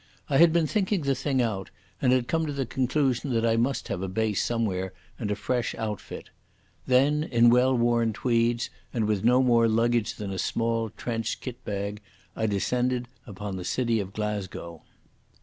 [0.31, 1.69] I had been thinking the thing out,
[2.01, 5.35] and had come to the conclusion that I must have a base somewhere and a
[5.35, 6.31] fresh outfit.
[6.87, 11.63] Then in well worn tweeds and with no more luggage than a small trench kit
[11.65, 12.01] bag,
[12.35, 14.81] I descended upon the city of Glasgow.